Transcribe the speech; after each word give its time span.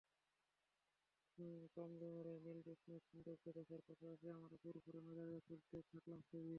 পাম 1.75 1.91
জুমেরায় 1.99 2.39
নীল 2.45 2.59
জোছনার 2.67 3.01
সৌন্দর্য 3.07 3.45
দেখার 3.57 3.81
পাশাপাশি 3.87 4.25
আমরা 4.35 4.55
ফুরফুরে 4.61 4.99
মেজাজে 5.07 5.39
তুলতে 5.47 5.77
থাকলাম 5.89 6.19
ছবি। 6.27 6.49